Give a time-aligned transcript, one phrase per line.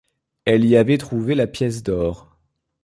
[0.45, 2.35] Elle y avait trouvé la pièce d’or.